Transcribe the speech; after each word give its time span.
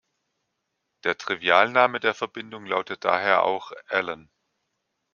Der 1.03 1.15
Trivialname 1.15 1.99
der 1.99 2.15
Verbindung 2.15 2.65
lautet 2.65 3.05
daher 3.05 3.43
auch 3.43 3.71
"„Allen“". 3.87 4.31